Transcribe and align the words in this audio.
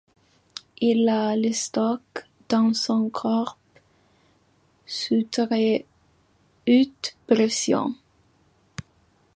Il 0.79 1.05
la 1.05 1.35
stocke 1.53 2.25
dans 2.49 2.73
son 2.73 3.11
corps 3.11 3.59
sous 4.87 5.21
très 5.29 5.85
haute 6.67 7.15
pression. 7.27 7.93